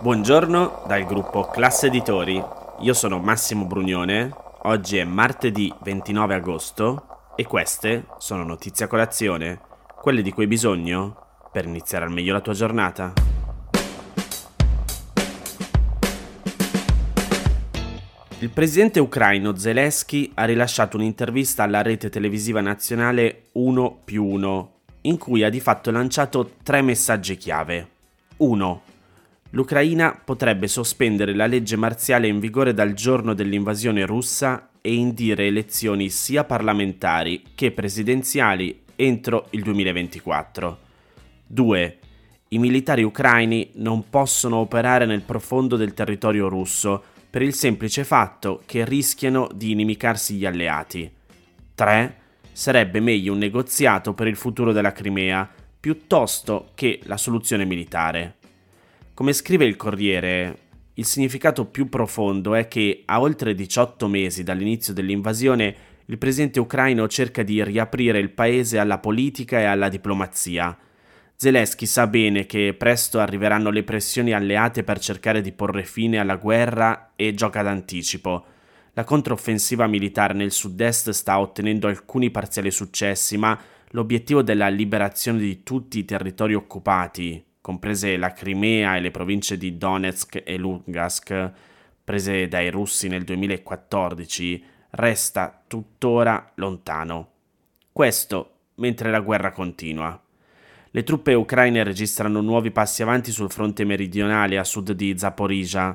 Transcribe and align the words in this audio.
Buongiorno 0.00 0.84
dal 0.86 1.04
gruppo 1.04 1.46
Classe 1.46 1.88
Editori. 1.88 2.40
Io 2.82 2.94
sono 2.94 3.18
Massimo 3.18 3.64
Brugnone. 3.64 4.32
Oggi 4.62 4.96
è 4.96 5.02
martedì 5.02 5.74
29 5.82 6.34
agosto 6.36 7.32
e 7.34 7.44
queste 7.44 8.04
sono 8.18 8.44
notizie 8.44 8.84
a 8.84 8.88
colazione, 8.88 9.60
quelle 10.00 10.22
di 10.22 10.30
cui 10.30 10.44
hai 10.44 10.48
bisogno 10.48 11.48
per 11.50 11.64
iniziare 11.64 12.04
al 12.04 12.12
meglio 12.12 12.32
la 12.32 12.40
tua 12.40 12.52
giornata. 12.52 13.12
Il 18.38 18.50
presidente 18.50 19.00
ucraino 19.00 19.56
Zelensky 19.56 20.30
ha 20.34 20.44
rilasciato 20.44 20.96
un'intervista 20.96 21.64
alla 21.64 21.82
rete 21.82 22.08
televisiva 22.08 22.60
nazionale 22.60 23.46
1 23.54 24.02
più 24.04 24.24
1, 24.24 24.72
in 25.02 25.18
cui 25.18 25.42
ha 25.42 25.50
di 25.50 25.58
fatto 25.58 25.90
lanciato 25.90 26.52
tre 26.62 26.82
messaggi 26.82 27.36
chiave. 27.36 27.88
1 28.36 28.87
l'Ucraina 29.50 30.20
potrebbe 30.22 30.68
sospendere 30.68 31.34
la 31.34 31.46
legge 31.46 31.76
marziale 31.76 32.28
in 32.28 32.38
vigore 32.38 32.74
dal 32.74 32.92
giorno 32.92 33.34
dell'invasione 33.34 34.04
russa 34.04 34.70
e 34.80 34.94
indire 34.94 35.46
elezioni 35.46 36.10
sia 36.10 36.44
parlamentari 36.44 37.42
che 37.54 37.72
presidenziali 37.72 38.82
entro 38.96 39.46
il 39.50 39.62
2024. 39.62 40.78
2. 41.46 41.98
I 42.48 42.58
militari 42.58 43.02
ucraini 43.02 43.70
non 43.74 44.08
possono 44.08 44.56
operare 44.56 45.06
nel 45.06 45.22
profondo 45.22 45.76
del 45.76 45.94
territorio 45.94 46.48
russo 46.48 47.02
per 47.30 47.42
il 47.42 47.54
semplice 47.54 48.04
fatto 48.04 48.62
che 48.64 48.84
rischiano 48.84 49.48
di 49.54 49.70
inimicarsi 49.70 50.34
gli 50.34 50.46
alleati. 50.46 51.10
3. 51.74 52.16
Sarebbe 52.52 53.00
meglio 53.00 53.32
un 53.32 53.38
negoziato 53.38 54.14
per 54.14 54.26
il 54.26 54.36
futuro 54.36 54.72
della 54.72 54.92
Crimea 54.92 55.48
piuttosto 55.78 56.70
che 56.74 57.00
la 57.04 57.16
soluzione 57.16 57.64
militare. 57.64 58.37
Come 59.18 59.32
scrive 59.32 59.64
il 59.64 59.74
Corriere, 59.74 60.58
il 60.94 61.04
significato 61.04 61.64
più 61.64 61.88
profondo 61.88 62.54
è 62.54 62.68
che 62.68 63.02
a 63.04 63.20
oltre 63.20 63.52
18 63.52 64.06
mesi 64.06 64.44
dall'inizio 64.44 64.92
dell'invasione 64.92 65.74
il 66.04 66.18
presidente 66.18 66.60
ucraino 66.60 67.08
cerca 67.08 67.42
di 67.42 67.60
riaprire 67.64 68.20
il 68.20 68.30
paese 68.30 68.78
alla 68.78 68.98
politica 68.98 69.58
e 69.58 69.64
alla 69.64 69.88
diplomazia. 69.88 70.78
Zelensky 71.34 71.84
sa 71.84 72.06
bene 72.06 72.46
che 72.46 72.76
presto 72.78 73.18
arriveranno 73.18 73.70
le 73.70 73.82
pressioni 73.82 74.32
alleate 74.32 74.84
per 74.84 75.00
cercare 75.00 75.40
di 75.40 75.50
porre 75.50 75.82
fine 75.82 76.18
alla 76.18 76.36
guerra 76.36 77.14
e 77.16 77.34
gioca 77.34 77.62
d'anticipo. 77.62 78.44
La 78.92 79.02
controffensiva 79.02 79.88
militare 79.88 80.32
nel 80.32 80.52
sud-est 80.52 81.10
sta 81.10 81.40
ottenendo 81.40 81.88
alcuni 81.88 82.30
parziali 82.30 82.70
successi, 82.70 83.36
ma 83.36 83.58
l'obiettivo 83.90 84.42
della 84.42 84.68
liberazione 84.68 85.40
di 85.40 85.64
tutti 85.64 85.98
i 85.98 86.04
territori 86.04 86.54
occupati, 86.54 87.46
comprese 87.68 88.16
la 88.16 88.32
Crimea 88.32 88.96
e 88.96 89.00
le 89.00 89.10
province 89.10 89.58
di 89.58 89.76
Donetsk 89.76 90.40
e 90.42 90.56
Lugansk, 90.56 91.52
prese 92.02 92.48
dai 92.48 92.70
russi 92.70 93.08
nel 93.08 93.24
2014, 93.24 94.64
resta 94.92 95.64
tuttora 95.66 96.52
lontano. 96.54 97.32
Questo 97.92 98.52
mentre 98.76 99.10
la 99.10 99.20
guerra 99.20 99.52
continua. 99.52 100.18
Le 100.90 101.02
truppe 101.02 101.34
ucraine 101.34 101.82
registrano 101.82 102.40
nuovi 102.40 102.70
passi 102.70 103.02
avanti 103.02 103.32
sul 103.32 103.50
fronte 103.50 103.84
meridionale 103.84 104.56
a 104.56 104.64
sud 104.64 104.92
di 104.92 105.18
Zaporizhia. 105.18 105.94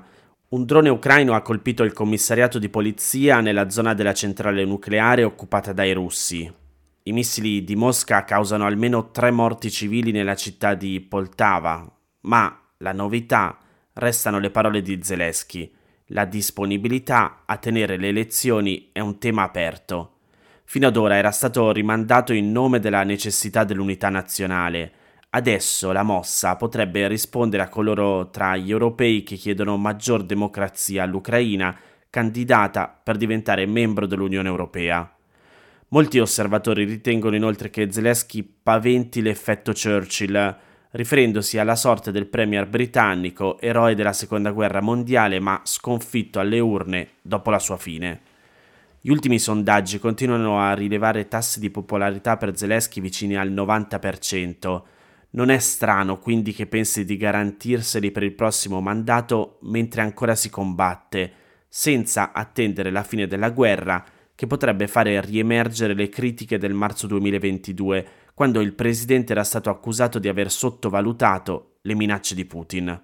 Un 0.50 0.66
drone 0.66 0.90
ucraino 0.90 1.34
ha 1.34 1.42
colpito 1.42 1.82
il 1.82 1.94
commissariato 1.94 2.60
di 2.60 2.70
polizia 2.70 3.42
nella 3.42 3.72
zona 3.72 3.96
della 3.96 4.14
centrale 4.14 4.64
nucleare 4.64 5.24
occupata 5.24 5.74
dai 5.74 5.92
russi. 5.94 6.62
I 7.06 7.12
missili 7.12 7.66
di 7.66 7.76
Mosca 7.76 8.24
causano 8.24 8.66
almeno 8.66 9.12
tre 9.12 9.30
morti 9.30 9.70
civili 9.70 10.12
nella 10.12 10.36
città 10.36 10.74
di 10.74 11.02
Poltava, 11.02 11.86
ma 12.22 12.62
la 12.78 12.94
novità 12.94 13.58
restano 13.96 14.40
le 14.40 14.50
parole 14.50 14.82
di 14.82 15.04
Zelensky. 15.04 15.70
La 16.08 16.24
disponibilità 16.24 17.42
a 17.46 17.58
tenere 17.58 17.98
le 17.98 18.08
elezioni 18.08 18.90
è 18.94 19.02
un 19.02 19.20
tema 19.20 19.44
aperto. 19.44 20.20
Fino 20.64 20.88
ad 20.88 20.96
ora 20.96 21.18
era 21.18 21.32
stato 21.32 21.74
rimandato 21.74 22.32
in 22.32 22.54
nome 22.54 22.80
della 22.80 23.04
necessità 23.04 23.66
dell'unità 23.66 24.08
nazionale. 24.08 24.94
Adesso 25.32 25.92
la 25.92 26.04
mossa 26.04 26.56
potrebbe 26.56 27.06
rispondere 27.10 27.64
a 27.64 27.70
coloro 27.70 28.30
tra 28.30 28.56
gli 28.56 28.72
europei 28.72 29.24
che 29.24 29.36
chiedono 29.36 29.76
maggior 29.76 30.24
democrazia 30.24 31.04
all'Ucraina, 31.04 31.78
candidata 32.10 32.88
per 32.88 33.18
diventare 33.18 33.66
membro 33.66 34.06
dell'Unione 34.06 34.48
Europea. 34.48 35.14
Molti 35.94 36.18
osservatori 36.18 36.86
ritengono 36.86 37.36
inoltre 37.36 37.70
che 37.70 37.92
Zelensky 37.92 38.42
paventi 38.64 39.22
l'effetto 39.22 39.74
Churchill, 39.74 40.58
riferendosi 40.90 41.60
alla 41.60 41.76
sorte 41.76 42.12
del 42.12 42.26
premier 42.26 42.68
britannico, 42.68 43.60
eroe 43.60 43.94
della 43.94 44.12
seconda 44.12 44.50
guerra 44.50 44.82
mondiale 44.82 45.40
ma 45.40 45.62
sconfitto 45.64 46.40
alle 46.40 46.58
urne 46.58 47.10
dopo 47.22 47.52
la 47.52 47.60
sua 47.60 47.78
fine. 47.78 48.22
Gli 49.02 49.12
ultimi 49.12 49.38
sondaggi 49.38 50.00
continuano 50.00 50.60
a 50.60 50.74
rilevare 50.74 51.28
tassi 51.28 51.60
di 51.60 51.70
popolarità 51.70 52.38
per 52.38 52.58
Zelensky 52.58 53.00
vicini 53.00 53.38
al 53.38 53.52
90%. 53.52 54.82
Non 55.30 55.52
è 55.52 55.60
strano 55.60 56.18
quindi 56.18 56.54
che 56.54 56.66
pensi 56.66 57.06
di 57.06 57.18
garantirseli 57.18 58.10
per 58.10 58.24
il 58.24 58.34
prossimo 58.34 58.82
mandato 58.82 59.60
mentre 59.62 60.02
ancora 60.02 60.34
si 60.34 60.50
combatte, 60.50 61.34
senza 61.68 62.32
attendere 62.34 62.90
la 62.90 63.04
fine 63.04 63.28
della 63.28 63.52
guerra 63.52 64.04
che 64.36 64.48
potrebbe 64.48 64.88
fare 64.88 65.22
riemergere 65.22 65.94
le 65.94 66.10
critiche 66.10 66.58
del 66.58 66.74
marzo 66.74 67.08
2022, 67.08 68.08
quando 68.34 68.62
il 68.62 68.74
presidente 68.74 69.34
era 69.34 69.44
stato 69.44 69.70
accusato 69.70 70.20
di 70.20 70.28
aver 70.28 70.52
sottovalutato 70.52 71.78
le 71.82 71.96
minacce 71.96 72.34
di 72.36 72.46
Putin. 72.46 73.02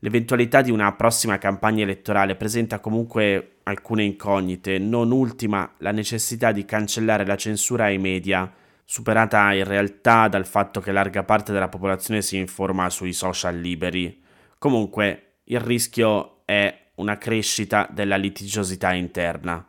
L'eventualità 0.00 0.60
di 0.62 0.70
una 0.70 0.92
prossima 0.94 1.38
campagna 1.38 1.82
elettorale 1.82 2.36
presenta 2.36 2.80
comunque 2.80 3.56
alcune 3.64 4.04
incognite, 4.04 4.78
non 4.78 5.10
ultima 5.10 5.74
la 5.78 5.90
necessità 5.90 6.52
di 6.52 6.64
cancellare 6.64 7.26
la 7.26 7.36
censura 7.36 7.84
ai 7.84 7.98
media, 7.98 8.52
superata 8.84 9.52
in 9.52 9.64
realtà 9.64 10.28
dal 10.28 10.46
fatto 10.46 10.80
che 10.80 10.92
larga 10.92 11.24
parte 11.24 11.52
della 11.52 11.68
popolazione 11.68 12.22
si 12.22 12.36
informa 12.36 12.88
sui 12.90 13.12
social 13.12 13.58
liberi. 13.58 14.22
Comunque, 14.58 15.38
il 15.44 15.60
rischio 15.60 16.42
è 16.44 16.90
una 16.96 17.18
crescita 17.18 17.88
della 17.90 18.16
litigiosità 18.16 18.92
interna. 18.92 19.68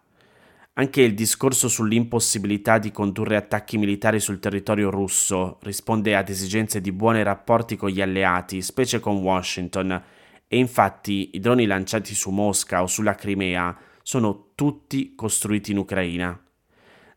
Anche 0.80 1.02
il 1.02 1.16
discorso 1.16 1.70
sull'impossibilità 1.70 2.78
di 2.78 2.92
condurre 2.92 3.36
attacchi 3.36 3.80
militari 3.80 4.20
sul 4.20 4.40
territorio 4.40 4.92
russo 4.92 5.58
risponde 5.64 6.16
ad 6.16 6.30
esigenze 6.30 6.82
di 6.82 6.92
buoni 6.92 7.24
rapporti 7.24 7.76
con 7.76 7.90
gli 7.90 8.00
alleati, 8.00 8.62
specie 8.62 9.00
con 9.00 9.16
Washington, 9.16 10.04
e 10.48 10.58
infatti 10.58 11.32
i 11.34 11.40
droni 11.40 11.66
lanciati 11.66 12.14
su 12.14 12.30
Mosca 12.30 12.84
o 12.84 12.86
sulla 12.86 13.16
Crimea 13.16 13.76
sono 14.04 14.50
tutti 14.54 15.16
costruiti 15.16 15.72
in 15.72 15.80
Ucraina. 15.80 16.40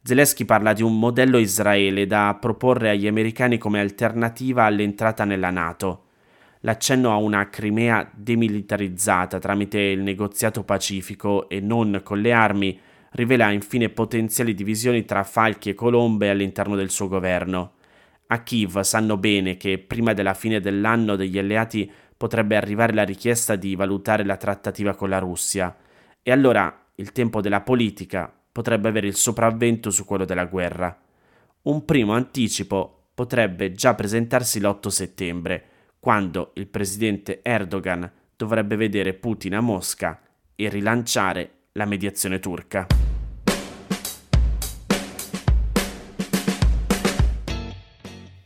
Zelensky 0.03 0.47
parla 0.47 0.73
di 0.73 0.83
un 0.83 0.99
modello 0.99 1.37
Israele 1.37 2.07
da 2.07 2.39
proporre 2.41 2.89
agli 2.89 3.07
americani 3.07 3.59
come 3.59 3.79
alternativa 3.79 4.65
all'entrata 4.65 5.27
nella 5.27 5.51
Nato. 5.51 6.07
L'accenno 6.61 7.13
a 7.13 7.17
una 7.17 7.51
Crimea 7.51 8.11
demilitarizzata 8.15 9.39
tramite 9.39 9.81
il 9.81 10.01
negoziato 10.01 10.65
pacifico 10.65 11.47
e 11.51 11.61
non 11.61 12.01
con 12.03 12.23
le 12.23 12.33
armi 12.33 12.81
rivela 13.11 13.51
infine 13.51 13.89
potenziali 13.89 14.55
divisioni 14.55 15.05
tra 15.05 15.25
falchi 15.25 15.71
e 15.71 15.75
colombe 15.75 16.31
all'interno 16.31 16.77
del 16.77 16.91
suo 16.91 17.09
governo. 17.09 17.73
A 18.29 18.43
Kiev 18.43 18.81
sanno 18.81 19.17
bene 19.17 19.57
che 19.57 19.79
prima 19.79 20.13
della 20.13 20.35
fine 20.35 20.61
dell'anno 20.61 21.17
degli 21.17 21.39
alleati 21.39 21.91
potrebbe 22.17 22.57
arrivare 22.57 22.93
la 22.93 23.03
richiesta 23.03 23.57
di 23.57 23.75
valutare 23.75 24.25
la 24.25 24.37
trattativa 24.37 24.95
con 24.95 25.09
la 25.09 25.19
Russia, 25.19 25.77
e 26.23 26.31
allora 26.31 26.87
il 26.97 27.13
tempo 27.13 27.41
della 27.41 27.63
politica 27.63 28.33
potrebbe 28.53 28.89
avere 28.89 29.07
il 29.07 29.15
sopravvento 29.15 29.91
su 29.91 30.05
quello 30.05 30.25
della 30.25 30.45
guerra. 30.45 30.97
Un 31.63 31.85
primo 31.85 32.13
anticipo 32.13 33.09
potrebbe 33.15 33.73
già 33.73 33.95
presentarsi 33.95 34.61
l'8 34.61 34.89
settembre, 34.89 35.65
quando 35.99 36.53
il 36.55 36.67
presidente 36.69 37.41
Erdogan 37.43 38.11
dovrebbe 38.37 38.77
vedere 38.77 39.15
Putin 39.15 39.55
a 39.55 39.61
Mosca 39.61 40.21
e 40.55 40.69
rilanciare 40.69 41.60
la 41.81 41.87
mediazione 41.87 42.41
turca. 42.41 42.87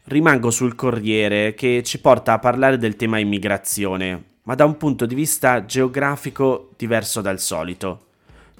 Rimango 0.04 0.50
sul 0.50 0.76
Corriere 0.76 1.54
che 1.54 1.82
ci 1.82 2.00
porta 2.00 2.34
a 2.34 2.38
parlare 2.38 2.78
del 2.78 2.94
tema 2.94 3.18
immigrazione, 3.18 4.24
ma 4.42 4.54
da 4.54 4.64
un 4.64 4.76
punto 4.76 5.04
di 5.06 5.16
vista 5.16 5.64
geografico 5.64 6.70
diverso 6.76 7.20
dal 7.20 7.40
solito. 7.40 8.06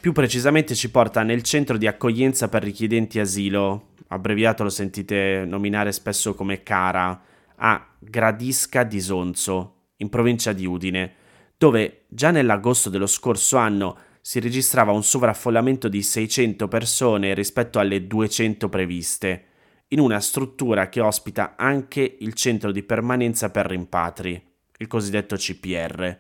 Più 0.01 0.13
precisamente 0.13 0.75
ci 0.75 0.91
porta 0.91 1.23
nel 1.23 1.43
centro 1.43 1.77
di 1.77 1.87
accoglienza 1.87 2.49
per 2.49 2.65
richiedenti 2.65 3.21
asilo, 3.21 3.91
abbreviato 4.09 4.65
lo 4.65 4.71
sentite 4.71 5.45
nominare 5.47 5.93
spesso 5.93 6.35
come 6.35 6.65
CARA, 6.65 7.23
a 7.57 7.87
Gradisca 8.01 8.83
di 8.83 9.01
Sonzo, 9.01 9.75
in 9.99 10.09
provincia 10.09 10.53
di 10.53 10.67
Udine, 10.67 11.15
dove 11.57 12.07
già 12.09 12.33
nell'agosto 12.33 12.91
dello 12.91 13.07
scorso 13.07 13.57
anno 13.57 13.97
si 14.27 14.41
registrava 14.41 14.91
un 14.91 15.05
sovraffollamento 15.05 15.87
di 15.87 16.03
600 16.03 16.67
persone 16.67 17.35
rispetto 17.35 17.79
alle 17.79 18.07
200 18.07 18.71
previste, 18.71 19.45
in 19.89 20.01
una 20.01 20.19
struttura 20.19 20.89
che 20.89 21.01
ospita 21.01 21.57
anche 21.59 22.17
il 22.21 22.33
centro 22.33 22.73
di 22.73 22.83
permanenza 22.83 23.51
per 23.51 23.67
rimpatri, 23.67 24.43
il 24.79 24.87
cosiddetto 24.87 25.37
CPR. 25.37 26.19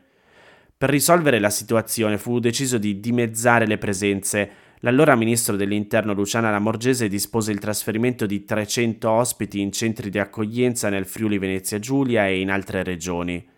Per 0.77 0.91
risolvere 0.91 1.39
la 1.39 1.49
situazione 1.49 2.19
fu 2.19 2.41
deciso 2.41 2.77
di 2.77 3.01
dimezzare 3.01 3.67
le 3.67 3.79
presenze. 3.79 4.51
L'allora 4.81 5.17
ministro 5.17 5.57
dell'Interno 5.57 6.13
Luciana 6.13 6.51
Lamorgese 6.51 7.09
dispose 7.09 7.53
il 7.53 7.59
trasferimento 7.59 8.27
di 8.27 8.45
300 8.45 9.11
ospiti 9.11 9.61
in 9.61 9.73
centri 9.73 10.11
di 10.11 10.19
accoglienza 10.19 10.91
nel 10.91 11.07
Friuli 11.07 11.39
Venezia 11.39 11.79
Giulia 11.79 12.27
e 12.27 12.39
in 12.39 12.51
altre 12.51 12.83
regioni. 12.83 13.53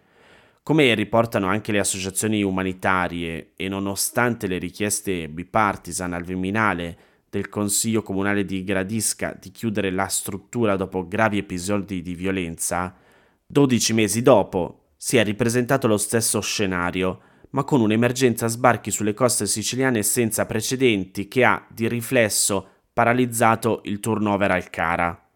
Come 0.67 0.93
riportano 0.95 1.47
anche 1.47 1.71
le 1.71 1.79
associazioni 1.79 2.43
umanitarie 2.43 3.53
e 3.55 3.69
nonostante 3.69 4.49
le 4.49 4.59
richieste 4.59 5.29
bipartisan 5.29 6.13
al 6.13 6.25
Viminale 6.25 6.99
del 7.31 7.49
Consiglio 7.49 8.03
Comunale 8.03 8.45
di 8.45 8.65
Gradisca 8.65 9.39
di 9.41 9.53
chiudere 9.53 9.93
la 9.93 10.09
struttura 10.09 10.75
dopo 10.75 11.07
gravi 11.07 11.39
episodi 11.39 12.03
di 12.03 12.17
violenza, 12.17 12.97
12 13.47 13.93
mesi 13.93 14.23
dopo 14.23 14.87
si 14.97 15.19
è 15.19 15.23
ripresentato 15.23 15.87
lo 15.87 15.99
stesso 15.99 16.41
scenario, 16.41 17.21
ma 17.51 17.63
con 17.63 17.81
un'emergenza 17.81 18.49
sbarchi 18.49 18.91
sulle 18.91 19.15
coste 19.15 19.47
siciliane 19.47 20.03
senza 20.03 20.47
precedenti 20.47 21.29
che 21.29 21.45
ha 21.45 21.65
di 21.71 21.87
riflesso 21.87 22.67
paralizzato 22.93 23.83
il 23.85 24.01
turnover 24.01 24.51
al 24.51 24.69
Cara. 24.69 25.29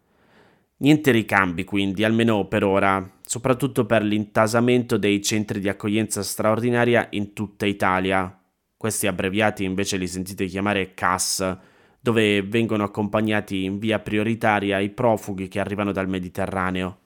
Niente 0.79 1.11
ricambi 1.11 1.63
quindi, 1.63 2.03
almeno 2.03 2.47
per 2.47 2.65
ora, 2.65 3.19
soprattutto 3.31 3.85
per 3.85 4.03
l'intasamento 4.03 4.97
dei 4.97 5.21
centri 5.21 5.61
di 5.61 5.69
accoglienza 5.69 6.21
straordinaria 6.21 7.07
in 7.11 7.31
tutta 7.31 7.65
Italia. 7.65 8.37
Questi 8.75 9.07
abbreviati 9.07 9.63
invece 9.63 9.95
li 9.95 10.05
sentite 10.05 10.47
chiamare 10.47 10.93
CAS, 10.93 11.57
dove 12.01 12.41
vengono 12.41 12.83
accompagnati 12.83 13.63
in 13.63 13.79
via 13.79 13.99
prioritaria 13.99 14.79
i 14.79 14.89
profughi 14.89 15.47
che 15.47 15.61
arrivano 15.61 15.93
dal 15.93 16.09
Mediterraneo. 16.09 16.99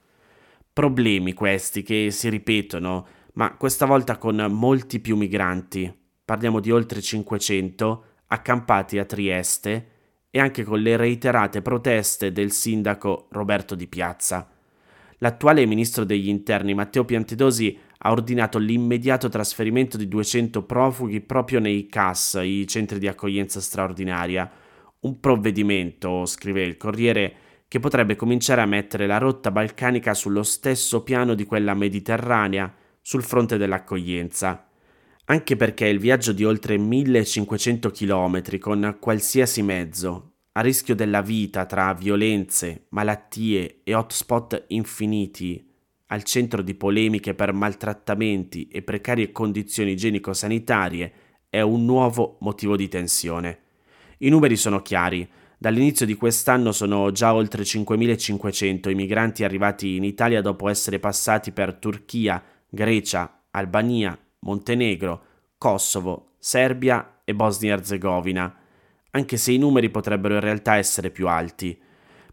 Problemi 0.73 1.33
questi 1.33 1.83
che 1.83 2.09
si 2.09 2.27
ripetono, 2.29 3.05
ma 3.33 3.55
questa 3.55 3.85
volta 3.85 4.17
con 4.17 4.47
molti 4.49 4.99
più 4.99 5.15
migranti. 5.17 5.95
Parliamo 6.25 6.59
di 6.59 6.71
oltre 6.71 7.01
500 7.01 8.05
accampati 8.29 8.97
a 8.97 9.05
Trieste 9.05 9.89
e 10.31 10.39
anche 10.39 10.63
con 10.63 10.79
le 10.79 10.97
reiterate 10.97 11.61
proteste 11.61 12.31
del 12.31 12.49
sindaco 12.51 13.27
Roberto 13.29 13.75
Di 13.75 13.85
Piazza. 13.85 14.49
L'attuale 15.25 15.65
ministro 15.65 16.03
degli 16.03 16.29
interni 16.29 16.75
Matteo 16.75 17.03
Piantedosi 17.03 17.75
ha 17.97 18.11
ordinato 18.11 18.59
l'immediato 18.59 19.27
trasferimento 19.27 19.97
di 19.97 20.07
200 20.07 20.61
profughi 20.65 21.19
proprio 21.19 21.59
nei 21.59 21.87
CAS, 21.87 22.39
i 22.43 22.67
centri 22.67 22.99
di 22.99 23.07
accoglienza 23.07 23.59
straordinaria. 23.59 24.47
Un 24.99 25.19
provvedimento, 25.19 26.27
scrive 26.27 26.61
il 26.61 26.77
Corriere, 26.77 27.35
che 27.67 27.79
potrebbe 27.79 28.15
cominciare 28.15 28.61
a 28.61 28.67
mettere 28.67 29.07
la 29.07 29.17
rotta 29.17 29.49
balcanica 29.49 30.13
sullo 30.13 30.43
stesso 30.43 31.01
piano 31.01 31.33
di 31.33 31.45
quella 31.45 31.73
mediterranea, 31.73 32.71
sul 33.01 33.23
fronte 33.23 33.57
dell'accoglienza 33.57 34.69
anche 35.27 35.55
perché 35.55 35.87
il 35.87 35.97
viaggio 35.97 36.33
di 36.33 36.43
oltre 36.43 36.77
1500 36.77 37.89
km 37.89 38.59
con 38.59 38.97
qualsiasi 38.99 39.63
mezzo, 39.63 40.34
a 40.57 40.61
rischio 40.61 40.95
della 40.95 41.21
vita 41.21 41.65
tra 41.65 41.93
violenze, 41.93 42.85
malattie 42.89 43.81
e 43.83 43.93
hotspot 43.93 44.65
infiniti, 44.67 45.69
al 46.07 46.23
centro 46.23 46.61
di 46.61 46.75
polemiche 46.75 47.33
per 47.33 47.51
maltrattamenti 47.51 48.67
e 48.69 48.81
precarie 48.81 49.33
condizioni 49.33 49.91
igienico-sanitarie, 49.91 51.13
è 51.49 51.59
un 51.59 51.83
nuovo 51.83 52.37
motivo 52.39 52.77
di 52.77 52.87
tensione. 52.87 53.59
I 54.19 54.29
numeri 54.29 54.55
sono 54.55 54.81
chiari. 54.81 55.27
Dall'inizio 55.57 56.05
di 56.05 56.15
quest'anno 56.15 56.71
sono 56.71 57.11
già 57.11 57.33
oltre 57.33 57.63
5.500 57.63 58.89
i 58.89 58.95
migranti 58.95 59.43
arrivati 59.43 59.97
in 59.97 60.05
Italia 60.05 60.41
dopo 60.41 60.69
essere 60.69 60.99
passati 60.99 61.51
per 61.51 61.73
Turchia, 61.73 62.41
Grecia, 62.69 63.43
Albania, 63.51 64.17
Montenegro, 64.39 65.23
Kosovo, 65.57 66.35
Serbia 66.39 67.21
e 67.25 67.35
Bosnia-Herzegovina, 67.35 68.55
anche 69.15 69.37
se 69.37 69.53
i 69.53 69.57
numeri 69.57 69.89
potrebbero 69.89 70.33
in 70.33 70.41
realtà 70.41 70.75
essere 70.75 71.09
più 71.09 71.29
alti. 71.29 71.77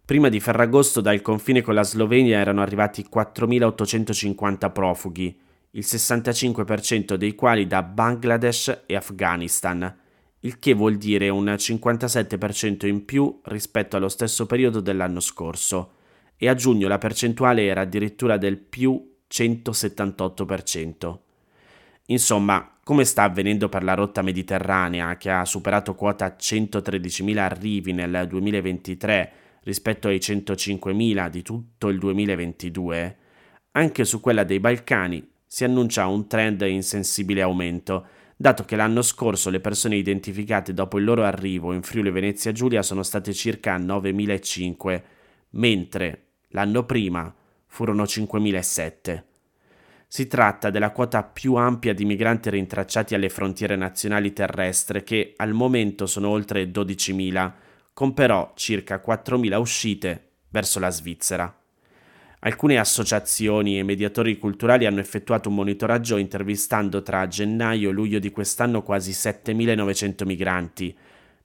Prima 0.05 0.29
di 0.29 0.41
Ferragosto 0.41 1.01
dal 1.01 1.23
confine 1.23 1.63
con 1.63 1.75
la 1.75 1.85
Slovenia 1.85 2.39
erano 2.39 2.61
arrivati 2.61 3.07
4.850 3.11 4.73
profughi, 4.73 5.41
il 5.71 5.85
65% 5.87 7.15
dei 7.15 7.37
quali 7.37 7.69
da 7.69 7.85
Bangladesh 7.85 8.83
e 8.85 8.97
Afghanistan, 8.97 9.97
il 10.41 10.59
che 10.59 10.75
vuol 10.75 10.97
dire 10.97 11.29
un 11.29 11.45
57% 11.45 12.87
in 12.87 13.05
più 13.05 13.41
rispetto 13.45 13.97
allo 13.97 14.09
stesso 14.09 14.47
periodo 14.47 14.81
dell'anno 14.81 15.21
scorso, 15.21 15.93
e 16.37 16.49
a 16.49 16.55
giugno 16.55 16.89
la 16.89 16.99
percentuale 16.99 17.65
era 17.65 17.83
addirittura 17.83 18.37
del 18.37 18.59
più 18.59 19.19
178%. 19.33 21.19
Insomma, 22.13 22.79
come 22.85 23.05
sta 23.05 23.23
avvenendo 23.23 23.71
per 23.71 23.83
la 23.83 23.95
rotta 23.95 24.21
mediterranea, 24.21 25.17
che 25.17 25.31
ha 25.31 25.47
superato 25.47 25.95
quota 25.95 26.37
113.000 26.39 27.39
arrivi 27.39 27.93
nel 27.93 28.27
2023 28.29 29.33
rispetto 29.63 30.09
ai 30.09 30.19
105.000 30.19 31.29
di 31.31 31.43
tutto 31.43 31.89
il 31.89 31.99
2022, 31.99 33.17
anche 33.73 34.05
su 34.05 34.21
quella 34.21 34.45
dei 34.45 34.61
Balcani 34.61 35.27
si 35.47 35.65
annuncia 35.65 36.07
un 36.07 36.27
trend 36.27 36.61
in 36.63 36.83
sensibile 36.83 37.41
aumento, 37.41 38.07
dato 38.37 38.65
che 38.65 38.77
l'anno 38.77 39.01
scorso 39.01 39.49
le 39.49 39.61
persone 39.61 39.97
identificate 39.97 40.75
dopo 40.75 40.99
il 40.99 41.05
loro 41.05 41.25
arrivo 41.25 41.73
in 41.73 41.83
Friuli 41.83 42.11
Venezia 42.11 42.53
Giulia 42.53 42.83
sono 42.83 43.03
state 43.03 43.33
circa 43.33 43.79
9.500, 43.79 45.03
mentre 45.53 46.27
l'anno 46.49 46.85
prima 46.85 47.35
furono 47.67 48.03
5.007. 48.03 49.32
Si 50.15 50.27
tratta 50.27 50.69
della 50.69 50.91
quota 50.91 51.23
più 51.23 51.55
ampia 51.55 51.95
di 51.95 52.05
migranti 52.05 52.51
rintracciati 52.51 53.15
alle 53.15 53.31
frontiere 53.31 53.77
nazionali 53.77 54.35
terrestri 54.35 55.05
che 55.05 55.33
al 55.39 55.55
momento 55.55 56.05
sono 56.05 56.29
oltre 56.29 56.71
12.000, 56.71 57.53
con 57.95 58.13
però 58.13 58.53
circa 58.55 59.03
4.000 59.03 59.59
uscite 59.59 60.33
verso 60.51 60.79
la 60.81 60.91
Svizzera. 60.91 61.59
Alcune 62.41 62.79
associazioni 62.79 63.79
e 63.79 63.85
mediatori 63.85 64.37
culturali 64.37 64.85
hanno 64.85 65.01
effettuato 65.01 65.49
un 65.49 65.55
monitoraggio 65.55 66.19
intervistando 66.19 67.01
tra 67.01 67.27
gennaio 67.27 67.89
e 67.89 67.93
luglio 67.95 68.19
di 68.19 68.31
quest'anno 68.31 68.83
quasi 68.83 69.13
7.900 69.13 70.27
migranti. 70.27 70.95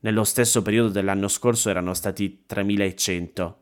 Nello 0.01 0.25
stesso 0.25 0.62
periodo 0.62 0.89
dell'anno 0.89 1.29
scorso 1.29 1.69
erano 1.69 1.93
stati 1.93 2.43
3.100. 2.45 3.53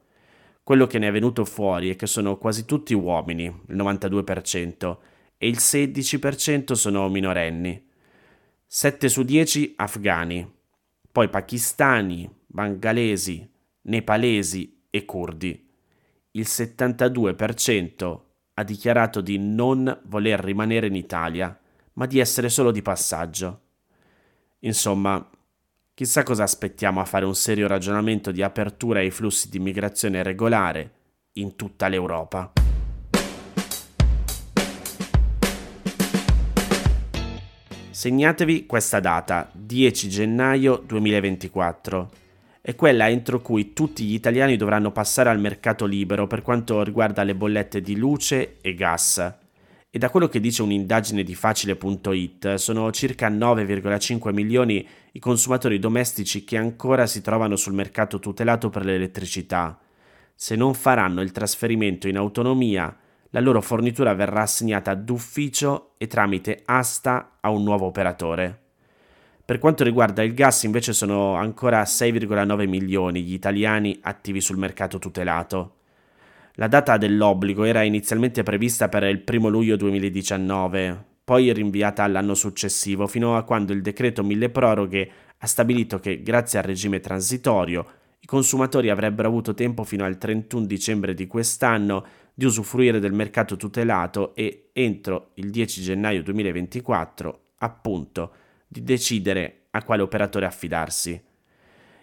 Quello 0.65 0.87
che 0.87 0.97
ne 0.97 1.09
è 1.09 1.11
venuto 1.11 1.45
fuori 1.45 1.91
è 1.91 1.95
che 1.95 2.07
sono 2.07 2.39
quasi 2.39 2.65
tutti 2.65 2.95
uomini, 2.95 3.43
il 3.43 3.75
92%, 3.75 4.97
e 5.37 5.47
il 5.47 5.57
16% 5.57 6.73
sono 6.73 7.07
minorenni. 7.07 7.87
7 8.65 9.07
su 9.07 9.21
10 9.21 9.75
afghani, 9.75 10.51
poi 11.11 11.29
pakistani, 11.29 12.27
bangalesi, 12.47 13.47
nepalesi 13.81 14.87
e 14.89 15.05
curdi. 15.05 15.69
Il 16.31 16.45
72% 16.47 18.19
ha 18.55 18.63
dichiarato 18.63 19.21
di 19.21 19.37
non 19.37 20.01
voler 20.05 20.39
rimanere 20.39 20.87
in 20.87 20.95
Italia, 20.95 21.55
ma 21.93 22.07
di 22.07 22.17
essere 22.17 22.49
solo 22.49 22.71
di 22.71 22.81
passaggio. 22.81 23.61
Insomma, 24.61 25.29
Chissà 25.95 26.23
cosa 26.23 26.43
aspettiamo 26.43 26.99
a 26.99 27.05
fare 27.05 27.23
un 27.23 27.35
serio 27.35 27.67
ragionamento 27.67 28.31
di 28.31 28.41
apertura 28.41 28.99
ai 28.99 29.11
flussi 29.11 29.49
di 29.49 29.55
immigrazione 29.55 30.23
regolare 30.23 30.91
in 31.35 31.55
tutta 31.55 31.87
l'Europa. 31.87 32.51
Segnatevi 37.91 38.65
questa 38.65 38.99
data, 38.99 39.49
10 39.53 40.09
gennaio 40.09 40.83
2024. 40.85 42.11
È 42.59 42.75
quella 42.75 43.07
entro 43.07 43.39
cui 43.39 43.71
tutti 43.71 44.03
gli 44.03 44.15
italiani 44.15 44.57
dovranno 44.57 44.91
passare 44.91 45.29
al 45.29 45.39
mercato 45.39 45.85
libero 45.85 46.27
per 46.27 46.41
quanto 46.41 46.83
riguarda 46.83 47.23
le 47.23 47.35
bollette 47.35 47.79
di 47.79 47.95
luce 47.95 48.57
e 48.59 48.75
gas 48.75 49.43
e 49.95 49.97
da 49.97 50.09
quello 50.09 50.27
che 50.27 50.41
dice 50.41 50.61
un'indagine 50.61 51.23
di 51.23 51.35
facile.it 51.35 52.55
sono 52.55 52.91
circa 52.91 53.29
9,5 53.29 54.33
milioni 54.33 54.85
i 55.15 55.19
consumatori 55.19 55.79
domestici 55.79 56.43
che 56.43 56.57
ancora 56.57 57.05
si 57.05 57.21
trovano 57.21 57.55
sul 57.55 57.73
mercato 57.73 58.19
tutelato 58.19 58.69
per 58.69 58.83
l'elettricità. 58.83 59.79
se 60.37 60.57
non 60.57 60.73
faranno 60.73 61.21
il 61.21 61.31
trasferimento 61.31 62.09
in 62.09 62.17
autonomia, 62.17 62.93
la 63.29 63.39
loro 63.39 63.61
fornitura 63.61 64.13
verrà 64.13 64.41
assegnata 64.41 64.93
d'ufficio 64.93 65.93
e 65.97 66.07
tramite 66.07 66.63
asta 66.65 67.37
a 67.39 67.49
un 67.49 67.63
nuovo 67.63 67.85
operatore. 67.85 68.63
Per 69.45 69.57
quanto 69.59 69.85
riguarda 69.85 70.21
il 70.21 70.33
gas 70.33 70.63
invece 70.63 70.91
sono 70.91 71.35
ancora 71.35 71.81
6,9 71.83 72.67
milioni 72.67 73.23
gli 73.23 73.33
italiani 73.33 73.97
attivi 74.01 74.41
sul 74.41 74.57
mercato 74.57 74.99
tutelato. 74.99 75.75
La 76.55 76.67
data 76.67 76.97
dell'obbligo 76.97 77.63
era 77.63 77.83
inizialmente 77.83 78.43
prevista 78.43 78.89
per 78.89 79.03
il 79.03 79.23
1 79.25 79.47
luglio 79.47 79.77
2019, 79.77 81.05
poi 81.25 81.51
rinviata 81.51 82.03
all'anno 82.03 82.35
successivo, 82.35 83.07
fino 83.07 83.35
a 83.35 83.43
quando 83.43 83.73
il 83.73 83.81
decreto 83.81 84.23
mille 84.23 84.49
proroghe 84.49 85.09
ha 85.39 85.47
stabilito 85.47 85.99
che, 85.99 86.21
grazie 86.21 86.59
al 86.59 86.65
regime 86.65 86.99
transitorio, 86.99 87.85
i 88.19 88.27
consumatori 88.27 88.89
avrebbero 88.89 89.27
avuto 89.27 89.55
tempo 89.55 89.83
fino 89.83 90.05
al 90.05 90.19
31 90.19 90.65
dicembre 90.65 91.15
di 91.15 91.25
quest'anno 91.25 92.05
di 92.33 92.45
usufruire 92.45 92.99
del 92.99 93.13
mercato 93.13 93.55
tutelato 93.55 94.35
e, 94.35 94.69
entro 94.71 95.31
il 95.35 95.49
10 95.49 95.81
gennaio 95.81 96.21
2024, 96.21 97.39
appunto, 97.57 98.31
di 98.67 98.83
decidere 98.83 99.65
a 99.71 99.83
quale 99.83 100.03
operatore 100.03 100.45
affidarsi. 100.45 101.21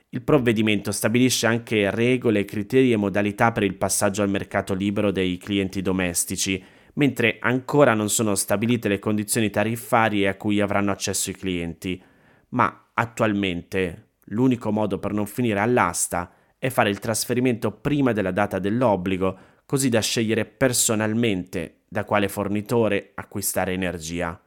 Il 0.09 0.23
provvedimento 0.23 0.93
stabilisce 0.93 1.47
anche 1.47 1.91
regole, 1.91 2.45
criteri 2.45 2.93
e 2.93 2.97
modalità 2.97 3.53
per 3.53 3.63
il 3.63 3.77
passaggio 3.77 4.23
al 4.23 4.29
mercato 4.29 4.75
libero 4.75 5.11
dei 5.11 5.39
clienti 5.39 5.81
domestici, 5.81 6.63
mentre 6.95 7.39
ancora 7.41 7.95
non 7.95 8.09
sono 8.11 8.35
stabilite 8.35 8.89
le 8.89 8.99
condizioni 8.99 9.51
tariffarie 9.51 10.29
a 10.29 10.37
cui 10.37 10.61
avranno 10.61 10.91
accesso 10.91 11.31
i 11.31 11.35
clienti. 11.35 12.03
Ma 12.51 12.91
attualmente 12.95 14.09
l'unico 14.27 14.71
modo 14.71 14.99
per 14.99 15.13
non 15.13 15.27
finire 15.27 15.61
all'asta 15.61 16.33
è 16.59 16.69
fare 16.69 16.91
il 16.91 16.99
trasferimento 16.99 17.73
prima 17.73 18.13
della 18.13 18.31
data 18.31 18.59
dell'obbligo, 18.59 19.39
così 19.67 19.89
da 19.89 20.01
scegliere 20.01 20.45
personalmente 20.45 21.81
da 21.89 22.05
quale 22.05 22.29
fornitore 22.29 23.13
acquistare 23.15 23.73
energia. 23.73 24.41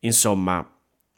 Insomma, 0.00 0.68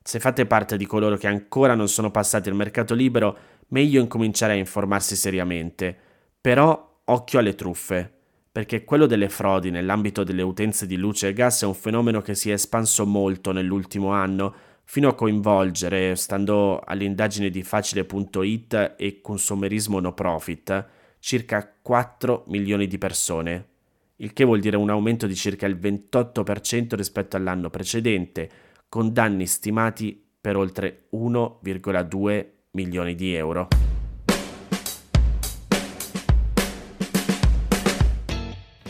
se 0.03 0.21
fate 0.21 0.47
parte 0.47 0.77
di 0.77 0.87
coloro 0.87 1.17
che 1.17 1.27
ancora 1.27 1.75
non 1.75 1.89
sono 1.89 2.11
passati 2.11 2.49
al 2.49 2.55
mercato 2.55 2.95
libero, 2.95 3.37
meglio 3.69 4.01
incominciare 4.01 4.53
a 4.53 4.57
informarsi 4.57 5.17
seriamente. 5.17 5.97
Però 6.41 7.01
occhio 7.05 7.39
alle 7.39 7.55
truffe, 7.55 8.20
perché 8.53 8.85
quello 8.85 9.07
delle 9.07 9.29
frodi 9.29 9.71
nell'ambito 9.71 10.25
delle 10.25 10.43
utenze 10.43 10.87
di 10.87 10.97
luce 10.97 11.29
e 11.29 11.33
gas 11.33 11.63
è 11.63 11.67
un 11.67 11.75
fenomeno 11.75 12.21
che 12.21 12.35
si 12.35 12.51
è 12.51 12.55
espanso 12.55 13.07
molto 13.07 13.53
nell'ultimo 13.53 14.11
anno, 14.11 14.55
fino 14.85 15.09
a 15.09 15.15
coinvolgere, 15.15 16.17
stando 16.17 16.81
all'indagine 16.81 17.49
di 17.49 17.63
facile.it 17.63 18.95
e 18.99 19.21
consumerismo 19.21 20.01
no 20.01 20.15
profit, 20.15 20.85
circa 21.21 21.77
4 21.81 22.45
milioni 22.49 22.89
di 22.89 22.99
persone, 22.99 23.69
il 24.17 24.33
che 24.33 24.45
vuol 24.45 24.59
dire 24.59 24.77
un 24.77 24.91
aumento 24.91 25.29
di 25.29 25.37
circa 25.37 25.67
il 25.67 25.77
28% 25.77 26.97
rispetto 26.97 27.37
all'anno 27.37 27.71
precedente, 27.71 28.51
con 28.89 29.13
danni 29.13 29.47
stimati 29.47 30.21
per 30.41 30.57
oltre 30.57 31.07
1,2 31.13 32.47
milioni 32.73 33.15
di 33.15 33.33
euro. 33.35 33.90